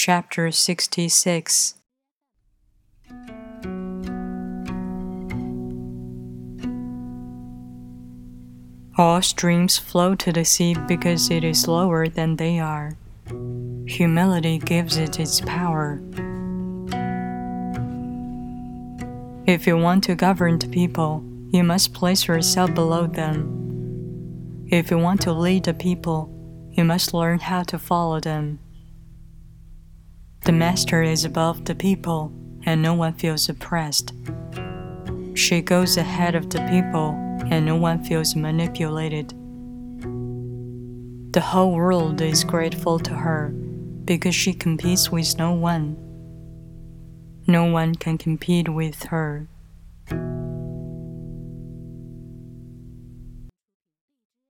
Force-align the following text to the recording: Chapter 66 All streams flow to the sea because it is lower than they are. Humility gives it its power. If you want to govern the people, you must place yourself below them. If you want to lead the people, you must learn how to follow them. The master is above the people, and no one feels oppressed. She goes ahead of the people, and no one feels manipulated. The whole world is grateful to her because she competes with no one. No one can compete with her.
Chapter 0.00 0.52
66 0.52 1.74
All 8.96 9.20
streams 9.22 9.76
flow 9.76 10.14
to 10.14 10.30
the 10.30 10.44
sea 10.44 10.76
because 10.86 11.32
it 11.32 11.42
is 11.42 11.66
lower 11.66 12.06
than 12.06 12.36
they 12.36 12.60
are. 12.60 12.92
Humility 13.88 14.58
gives 14.58 14.98
it 14.98 15.18
its 15.18 15.40
power. 15.40 16.00
If 19.48 19.66
you 19.66 19.76
want 19.76 20.04
to 20.04 20.14
govern 20.14 20.60
the 20.60 20.68
people, 20.68 21.24
you 21.50 21.64
must 21.64 21.92
place 21.92 22.28
yourself 22.28 22.72
below 22.72 23.08
them. 23.08 24.68
If 24.70 24.92
you 24.92 24.98
want 24.98 25.22
to 25.22 25.32
lead 25.32 25.64
the 25.64 25.74
people, 25.74 26.30
you 26.70 26.84
must 26.84 27.12
learn 27.12 27.40
how 27.40 27.64
to 27.64 27.80
follow 27.80 28.20
them. 28.20 28.60
The 30.48 30.52
master 30.52 31.02
is 31.02 31.26
above 31.26 31.66
the 31.66 31.74
people, 31.74 32.32
and 32.64 32.80
no 32.80 32.94
one 32.94 33.12
feels 33.12 33.50
oppressed. 33.50 34.14
She 35.34 35.60
goes 35.60 35.98
ahead 35.98 36.34
of 36.34 36.48
the 36.48 36.66
people, 36.70 37.10
and 37.50 37.66
no 37.66 37.76
one 37.76 38.02
feels 38.02 38.34
manipulated. 38.34 39.28
The 41.34 41.42
whole 41.42 41.72
world 41.74 42.22
is 42.22 42.44
grateful 42.44 42.98
to 42.98 43.12
her 43.12 43.50
because 44.06 44.34
she 44.34 44.54
competes 44.54 45.12
with 45.12 45.36
no 45.36 45.52
one. 45.52 45.98
No 47.46 47.66
one 47.66 47.94
can 47.94 48.16
compete 48.16 48.70
with 48.70 49.02
her. 49.02 49.48